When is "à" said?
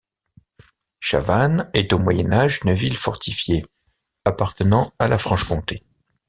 4.97-5.07